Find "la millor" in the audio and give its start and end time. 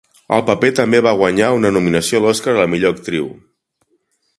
2.65-2.97